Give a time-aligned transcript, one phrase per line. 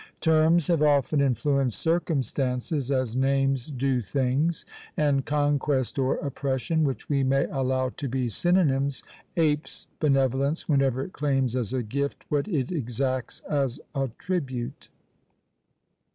[0.21, 4.65] Terms have often influenced circumstances, as names do things;
[4.97, 9.03] and conquest or oppression, which we may allow to be synonymes,
[9.37, 14.89] apes benevolence whenever it claims as a gift what it exacts as a tribute.